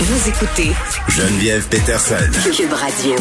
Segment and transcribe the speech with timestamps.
[0.00, 0.70] Vous écoutez
[1.08, 2.14] Geneviève Peterson.
[2.56, 3.16] Cube Radio.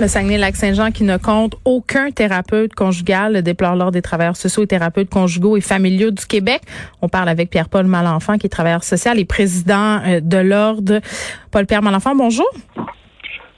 [0.00, 5.10] Le Saguenay-Lac-Saint-Jean qui ne compte aucun thérapeute conjugal déplore l'ordre des travailleurs sociaux et thérapeutes
[5.10, 6.62] conjugaux et familiaux du Québec.
[7.02, 11.00] On parle avec Pierre-Paul Malenfant qui est travailleur social et président euh, de l'ordre.
[11.50, 12.48] Paul-Pierre Malenfant, bonjour.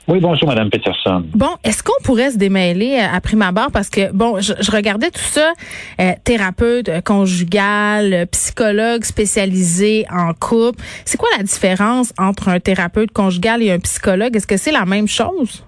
[0.07, 1.23] Oui, bonjour, Madame Peterson.
[1.33, 3.71] Bon, est-ce qu'on pourrait se démêler euh, à prime abord?
[3.73, 5.53] Parce que bon, je, regardais tout ça,
[5.99, 10.79] euh, thérapeute euh, conjugal, psychologue spécialisé en couple.
[11.05, 14.35] C'est quoi la différence entre un thérapeute conjugal et un psychologue?
[14.35, 15.65] Est-ce que c'est la même chose?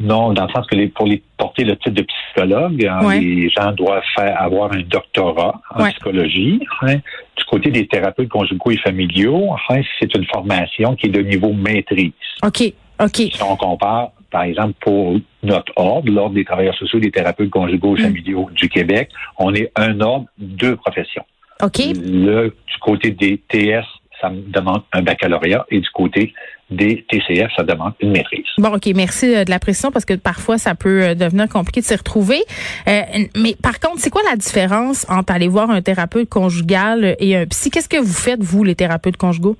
[0.00, 3.48] Non, dans le sens que les, pour les porter le titre de psychologue, hein, les
[3.50, 6.60] gens doivent faire avoir un doctorat en psychologie.
[6.82, 6.96] Hein.
[7.36, 11.52] Du côté des thérapeutes conjugaux et familiaux, enfin, c'est une formation qui est de niveau
[11.52, 12.12] maîtrise.
[12.44, 12.72] OK.
[13.14, 17.96] Si on compare, par exemple, pour notre ordre, l'Ordre des travailleurs sociaux des thérapeutes conjugaux
[17.96, 18.04] et mm.
[18.04, 21.24] familiaux du Québec, on est un ordre, deux professions.
[21.62, 21.78] OK.
[21.78, 23.84] Le, du côté des TS,
[24.20, 26.32] ça demande un baccalauréat et du côté
[26.70, 28.44] des TCF, ça demande une maîtrise.
[28.58, 31.80] Bon, OK, merci euh, de la précision parce que parfois ça peut euh, devenir compliqué
[31.80, 32.42] de s'y retrouver.
[32.86, 33.02] Euh,
[33.36, 37.46] mais par contre, c'est quoi la différence entre aller voir un thérapeute conjugal et un
[37.46, 37.70] psy?
[37.70, 39.56] Qu'est-ce que vous faites, vous, les thérapeutes conjugaux?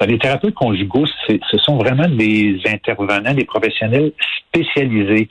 [0.00, 4.12] Ben, les thérapeutes conjugaux, ce sont vraiment des intervenants, des professionnels
[4.48, 5.28] spécialisés.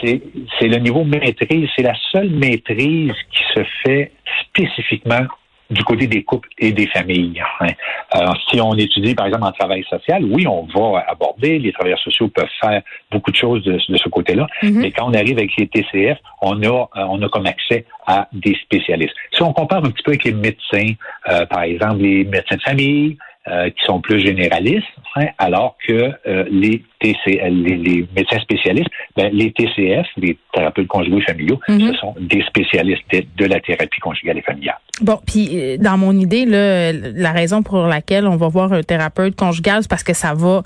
[0.00, 4.12] C'est le niveau maîtrise, c'est la seule maîtrise qui se fait
[4.44, 5.26] spécifiquement
[5.70, 7.42] du côté des couples et des familles.
[7.60, 7.68] Hein.
[8.10, 11.98] Alors, si on étudie, par exemple, en travail social, oui, on va aborder, les travailleurs
[11.98, 14.80] sociaux peuvent faire beaucoup de choses de, ce côté-là, mm-hmm.
[14.80, 18.54] mais quand on arrive avec les TCF, on a, on a comme accès à des
[18.54, 19.14] spécialistes.
[19.32, 20.94] Si on compare un petit peu avec les médecins,
[21.30, 23.16] euh, par exemple, les médecins de famille,
[23.48, 29.32] euh, qui sont plus généralistes, hein, alors que euh, les, TCL, les, médecins spécialistes, ben,
[29.32, 31.92] les TCF, les thérapeutes conjugaux et familiaux, mhm.
[31.92, 34.78] ce sont des spécialistes de, la thérapie conjugale et familiale.
[35.00, 38.82] Bon, puis euh, dans mon idée, là, la raison pour laquelle on va voir un
[38.84, 40.62] thérapeute conjugal, c'est parce que ça va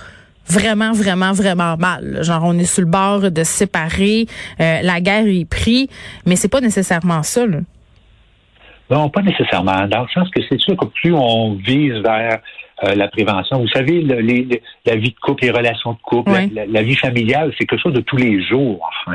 [0.46, 2.22] vraiment, vraiment, vraiment mal.
[2.24, 4.26] Genre, on est sur le bord de se séparer,
[4.58, 5.88] la guerre est prise,
[6.26, 7.46] mais c'est pas nécessairement ça.
[7.46, 7.60] Là.
[8.90, 9.86] Non, pas nécessairement.
[9.88, 12.40] Dans le sens que c'est sûr que plus on vise vers
[12.84, 13.58] euh, la prévention.
[13.60, 17.52] Vous savez, le, les, la vie de couple, les relations de couple, la, vie familiale,
[17.58, 18.88] c'est quelque chose de tous les jours.
[19.08, 19.12] Ah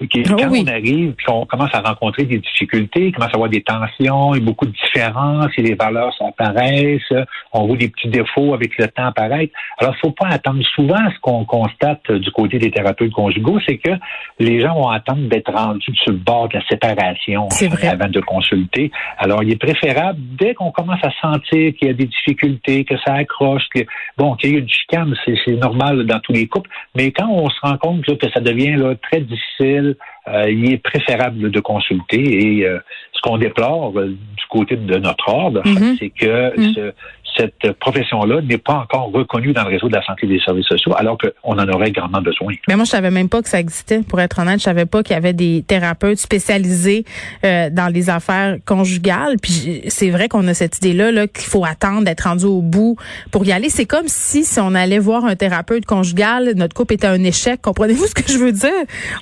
[0.00, 4.34] quand on arrive, puis on commence à rencontrer des difficultés, commence à avoir des tensions,
[4.34, 7.12] et beaucoup de différences, et les valeurs s'apparaissent,
[7.52, 9.52] on voit des petits défauts avec le temps apparaître.
[9.78, 10.62] Alors, il faut pas attendre.
[10.74, 13.90] Souvent, ce qu'on constate du côté des thérapeutes conjugaux, c'est que
[14.38, 17.48] les gens vont attendre d'être rendus sur le bord de la séparation
[17.82, 18.90] avant de consulter.
[19.18, 22.96] Alors, il est préférable, dès qu'on commence à sentir qu'il y a des difficultés, que
[23.04, 23.80] ça accroche, que,
[24.16, 27.48] bon, qu'il y ait une chicane, c'est normal dans tous les couples, mais quand on
[27.50, 32.58] se rend compte que ça devient là, très difficile, euh, il est préférable de consulter
[32.58, 32.78] et euh,
[33.12, 35.98] ce qu'on déplore euh, du côté de notre ordre, mm-hmm.
[35.98, 36.74] c'est que mm-hmm.
[36.74, 36.92] ce,
[37.36, 40.66] cette profession-là n'est pas encore reconnue dans le réseau de la santé et des services
[40.66, 42.54] sociaux, alors qu'on en aurait grandement besoin.
[42.68, 44.00] Mais moi, je savais même pas que ça existait.
[44.00, 47.04] Pour être honnête, je savais pas qu'il y avait des thérapeutes spécialisés
[47.44, 49.36] euh, dans les affaires conjugales.
[49.42, 52.96] Puis c'est vrai qu'on a cette idée-là -là, qu'il faut attendre d'être rendu au bout
[53.30, 53.70] pour y aller.
[53.70, 57.60] C'est comme si si on allait voir un thérapeute conjugal, notre couple était un échec.
[57.62, 58.70] Comprenez-vous ce que je veux dire?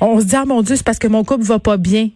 [0.00, 2.08] On se dit ah mon Dieu, c'est parce que mon couple va pas bien.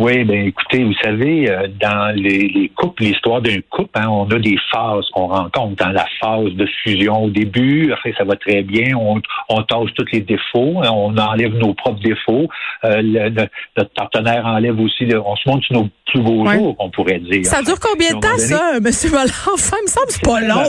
[0.00, 4.24] Oui, ben écoutez, vous savez, euh, dans les, les couples, l'histoire d'un couple, hein, on
[4.30, 5.76] a des phases qu'on rencontre.
[5.76, 9.90] Dans la phase de fusion au début, après ça va très bien, on, on tâche
[9.94, 12.48] tous les défauts, hein, on enlève nos propres défauts.
[12.84, 13.28] Euh,
[13.76, 17.44] notre partenaire enlève aussi, on se montre nos plus beaux jours, on pourrait dire.
[17.44, 18.82] Ça dure combien de temps, ça, M.
[19.12, 19.76] Malenfant?
[19.80, 20.66] Il me semble que c'est pas long.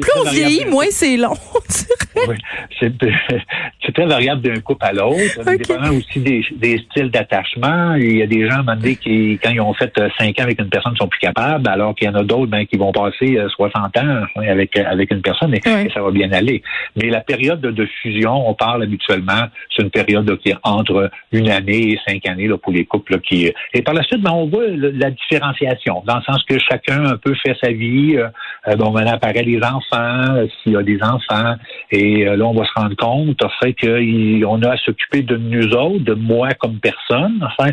[0.00, 1.34] Plus on vieillit, moins c'est long,
[2.16, 2.36] oui,
[2.80, 5.40] c'est très variable d'un couple à l'autre.
[5.40, 5.58] Okay.
[5.58, 7.94] Dépendant aussi des, des styles d'attachement.
[7.94, 8.64] Il y a des gens,
[9.00, 11.94] qui, quand ils ont fait euh, cinq ans avec une personne, sont plus capables, alors
[11.94, 15.22] qu'il y en a d'autres ben, qui vont passer 60 euh, ans avec, avec une
[15.22, 15.60] personne et,
[15.92, 16.62] ça va bien aller.
[16.96, 19.44] Mais la période de, fusion, on parle habituellement,
[19.74, 23.20] c'est une période qui est entre une année et cinq années là, pour les couples.
[23.20, 27.04] qui Et par la suite, ben, on voit la différenciation, dans le sens que chacun
[27.04, 28.16] un peu fait sa vie.
[28.16, 31.54] Euh, bon, maintenant apparaît les enfants, s'il y a des enfants,
[31.90, 36.04] et là, on va se rendre compte, fait qu'on a à s'occuper de nous autres,
[36.04, 37.40] de moi comme personne.
[37.42, 37.72] Enfin,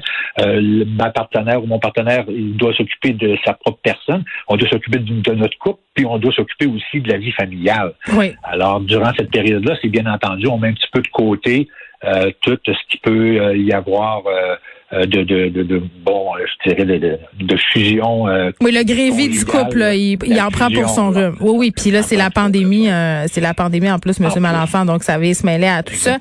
[0.88, 4.23] ma partenaire ou mon partenaire, il doit s'occuper de sa propre personne.
[4.47, 7.94] On doit s'occuper de, notre couple, puis on doit s'occuper aussi de la vie familiale.
[8.15, 8.33] Oui.
[8.44, 11.67] Alors, durant cette période-là, c'est bien entendu, on met un petit peu de côté
[12.05, 16.85] euh, tout ce qui peut euh, y avoir euh, de, de, de, bon, je dirais
[16.85, 18.25] de, fusion.
[18.61, 21.35] oui, le grévé du couple, il, il en prend pour son rhume.
[21.39, 21.71] Oui, oui.
[21.71, 22.89] Puis là, c'est la pandémie,
[23.27, 26.17] c'est la pandémie en plus, Monsieur Malenfant, donc ça va se mêler à tout ça.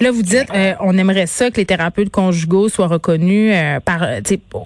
[0.00, 3.54] Là, vous dites, on aimerait ça que les thérapeutes conjugaux soient reconnus
[3.86, 4.06] par,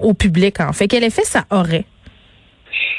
[0.00, 0.58] au public.
[0.60, 1.84] En fait, quel effet ça aurait?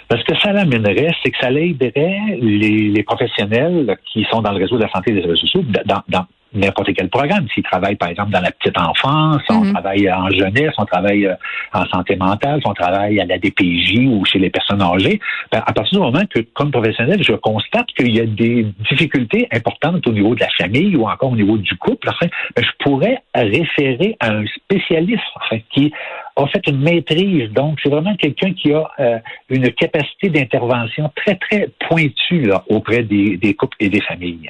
[0.07, 4.59] Parce que ça l'amènerait, c'est que ça aiderait les, les, professionnels qui sont dans le
[4.59, 7.47] réseau de la santé et des services sociaux dans, dans n'importe quel programme.
[7.53, 9.73] S'ils travaillent, par exemple, dans la petite enfance, on mhm.
[9.73, 11.35] travaille en jeunesse, on travaille euh,
[11.73, 15.19] en santé mentale, on travaille à la DPJ ou chez les personnes âgées,
[15.51, 19.47] ben, à partir du moment que, comme professionnel, je constate qu'il y a des difficultés
[19.51, 22.83] importantes au niveau de la famille ou encore au niveau du couple, enfin, ben, je
[22.83, 25.91] pourrais référer à un spécialiste enfin, qui
[26.35, 27.49] a fait une maîtrise.
[27.51, 29.19] Donc, c'est vraiment quelqu'un qui a euh,
[29.49, 34.49] une capacité d'intervention très, très pointue là, auprès des, des couples et des familles.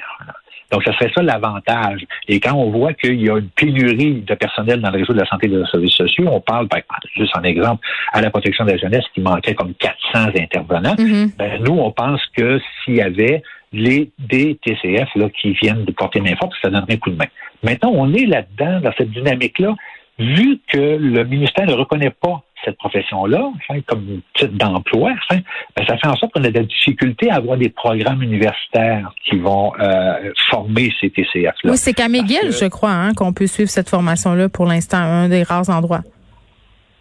[0.72, 2.04] Donc, ce serait ça l'avantage.
[2.28, 5.20] Et quand on voit qu'il y a une pénurie de personnel dans le réseau de
[5.20, 6.80] la santé et des services sociaux, on parle, par
[7.16, 11.36] juste en exemple, à la protection de la jeunesse qui manquait comme 400 intervenants, mm-hmm.
[11.36, 13.42] ben, nous, on pense que s'il y avait
[13.72, 17.16] les des TCF là, qui viennent de porter main forte, ça donnerait un coup de
[17.16, 17.26] main.
[17.62, 19.74] Maintenant, on est là-dedans, dans cette dynamique-là,
[20.18, 23.50] vu que le ministère ne reconnaît pas cette profession-là,
[23.86, 25.40] comme titre d'emploi, ben,
[25.86, 29.38] ça fait en sorte qu'on a de la difficulté à avoir des programmes universitaires qui
[29.38, 31.70] vont euh, former ces TCF-là.
[31.70, 35.28] Oui, c'est qu'à McGill, je crois, hein, qu'on peut suivre cette formation-là pour l'instant, un
[35.28, 36.02] des rares endroits.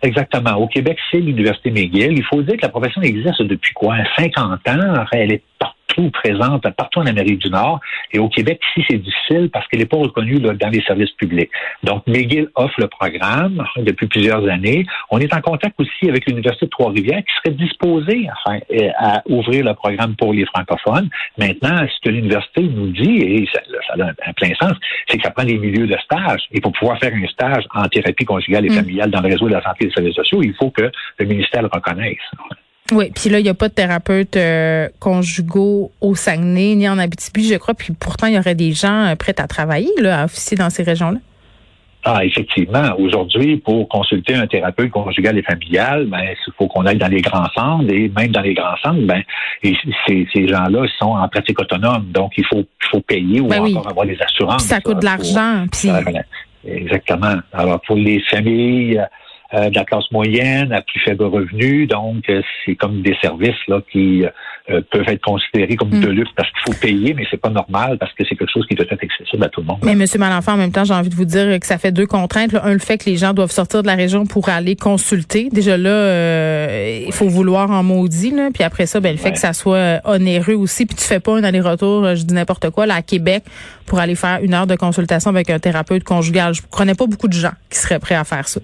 [0.01, 0.53] Exactement.
[0.57, 2.13] Au Québec, c'est l'Université McGill.
[2.13, 3.97] Il faut dire que la profession existe depuis quoi?
[4.17, 5.05] 50 ans.
[5.11, 5.43] Elle est
[6.11, 7.79] présente partout en Amérique du Nord.
[8.11, 11.49] Et au Québec, ici, c'est difficile parce qu'elle n'est pas reconnue dans les services publics.
[11.83, 14.85] Donc, McGill offre le programme depuis plusieurs années.
[15.09, 18.27] On est en contact aussi avec l'Université de Trois-Rivières qui serait disposée
[18.97, 21.09] à ouvrir le programme pour les francophones.
[21.37, 23.61] Maintenant, ce que l'université nous dit, et ça,
[23.99, 24.73] a un, plein sens,
[25.07, 26.43] c'est que ça prend des milieux de stage.
[26.51, 28.73] Et pour pouvoir faire un stage en thérapie conjugale et mm.
[28.73, 31.25] familiale dans le réseau de la santé et des services sociaux, il faut que le
[31.25, 32.17] ministère le reconnaisse.
[32.91, 36.99] Oui, puis là, il n'y a pas de thérapeutes euh, conjugaux au Saguenay ni en
[36.99, 37.73] Abitibi, je crois.
[37.73, 40.69] Puis pourtant, il y aurait des gens euh, prêts à travailler, là, à officier dans
[40.69, 41.17] ces régions-là.
[42.03, 42.93] Ah, effectivement.
[42.99, 47.21] Aujourd'hui, pour consulter un thérapeute conjugal et familial, ben, il faut qu'on aille dans les
[47.21, 49.23] grands centres et même dans les grands centres, ben,
[49.63, 52.05] et ces, ces gens-là sont en pratique autonome.
[52.11, 54.63] Donc, il faut, faut payer ou ben encore avoir des assurances.
[54.63, 55.65] ça coûte de l'argent.
[55.71, 55.89] Puis...
[56.67, 57.37] Exactement.
[57.51, 59.03] Alors, pour les familles,
[59.53, 61.85] euh, de la classe moyenne à plus faible revenu.
[61.85, 64.25] Donc, euh, c'est comme des services là qui
[64.71, 66.11] euh, peuvent être considérés comme de mm.
[66.11, 68.73] luxe parce qu'il faut payer, mais c'est pas normal parce que c'est quelque chose qui
[68.73, 69.77] doit être accessible à tout le monde.
[69.83, 72.07] Mais Monsieur Malenfant, en même temps, j'ai envie de vous dire que ça fait deux
[72.07, 72.55] contraintes.
[72.55, 75.49] Un, le fait que les gens doivent sortir de la région pour aller consulter.
[75.51, 78.31] Déjà là, il faut vouloir en maudit.
[78.31, 78.49] Là.
[78.51, 80.87] Puis après ça, ben, le fait que ça soit onéreux aussi.
[80.87, 83.43] Puis tu fais pas un aller-retour, je dis n'importe quoi, là à Québec
[83.85, 86.55] pour aller faire une heure de consultation avec un thérapeute conjugal.
[86.55, 88.59] Je connais pas beaucoup de gens qui seraient prêts à faire ça.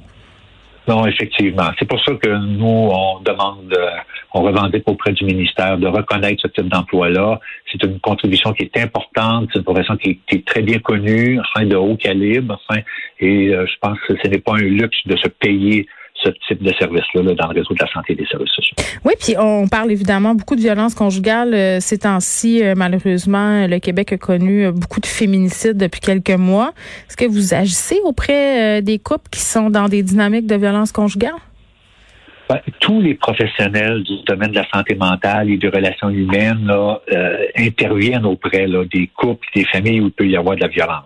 [0.91, 1.69] Non, effectivement.
[1.79, 3.91] C'est pour ça que nous, on demande, euh,
[4.33, 7.39] on revendique auprès du ministère de reconnaître ce type d'emploi-là.
[7.71, 11.65] C'est une contribution qui est importante, c'est une profession qui, est très bien connue, enfin,
[11.65, 12.81] de haut calibre, enfin,
[13.21, 15.88] et euh, je pense que ce n'est pas un luxe de se payer
[16.23, 18.75] ce type de service-là dans le réseau de la santé et des services sociaux.
[19.03, 21.53] Oui, puis on parle évidemment beaucoup de violence conjugale.
[21.53, 26.29] Euh, ces temps-ci, euh, malheureusement, le Québec a connu euh, beaucoup de féminicides depuis quelques
[26.38, 26.71] mois.
[27.07, 31.33] Est-ce que vous agissez auprès des couples qui sont dans des dynamiques de violence conjugale?
[32.50, 36.69] Ben, tous les professionnels du domaine de la santé mentale et des relations humaines
[37.56, 41.06] interviennent auprès des couples, des familles où il peut y avoir de la violence.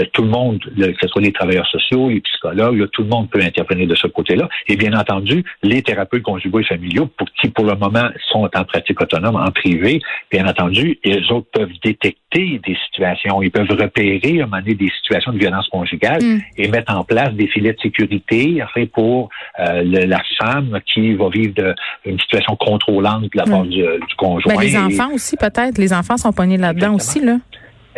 [0.00, 3.30] Euh, tout le monde, que ce soit les travailleurs sociaux, les psychologues, tout le monde
[3.30, 4.48] peut intervenir de ce côté-là.
[4.68, 8.64] Et bien entendu, les thérapeutes conjugaux et familiaux, pour qui pour le moment sont en
[8.64, 14.40] pratique autonome, en privé, bien entendu, ils autres peuvent détecter des situations, ils peuvent repérer
[14.40, 16.40] à un moment donné des situations de violence conjugale mm.
[16.58, 19.28] et mettre en place des filets de sécurité enfin, pour
[19.58, 23.68] euh, la femme qui va vivre de, une situation contrôlante de la part mm.
[23.68, 23.84] du,
[24.16, 24.54] conjoint.
[24.54, 25.78] Ben, les enfants aussi, peut-être.
[25.78, 27.38] Les enfants sont pognés là-dedans aussi, là.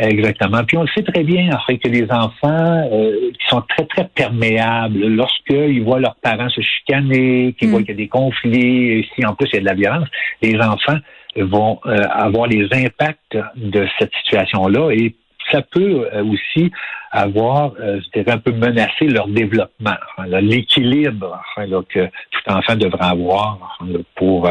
[0.03, 0.65] Exactement.
[0.65, 3.85] Puis on le sait très bien, en fait, que les enfants euh, qui sont très,
[3.87, 7.85] très perméables, lorsqu'ils voient leurs parents se chicaner, qu'ils voient mm.
[7.85, 10.09] qu'il y a des conflits, et si en plus il y a de la violence,
[10.43, 10.99] les enfants
[11.37, 15.15] vont euh, avoir les impacts de cette situation-là et
[15.53, 16.73] ça peut euh, aussi
[17.11, 19.97] avoir, je dirais, un peu menacé leur développement,
[20.41, 21.43] l'équilibre
[21.91, 23.79] que tout enfant devrait avoir
[24.17, 24.49] pour,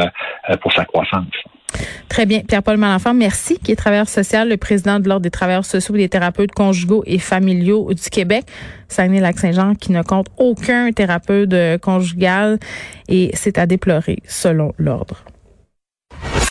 [0.61, 1.25] pour sa croissance.
[2.07, 2.41] Très bien.
[2.41, 5.99] Pierre-Paul Malenfant, merci, qui est travailleur social, le président de l'Ordre des travailleurs sociaux et
[5.99, 8.43] des thérapeutes conjugaux et familiaux du Québec.
[8.89, 12.59] Saguenay-Lac-Saint-Jean qui ne compte aucun thérapeute conjugal
[13.07, 15.23] et c'est à déplorer selon l'Ordre.